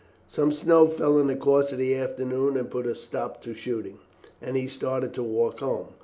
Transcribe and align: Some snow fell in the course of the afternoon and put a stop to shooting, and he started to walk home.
Some 0.31 0.51
snow 0.51 0.87
fell 0.87 1.19
in 1.19 1.27
the 1.27 1.35
course 1.35 1.71
of 1.71 1.77
the 1.77 1.93
afternoon 1.93 2.57
and 2.57 2.71
put 2.71 2.87
a 2.87 2.95
stop 2.95 3.39
to 3.43 3.53
shooting, 3.53 3.99
and 4.41 4.57
he 4.57 4.67
started 4.67 5.13
to 5.13 5.21
walk 5.21 5.59
home. 5.59 5.89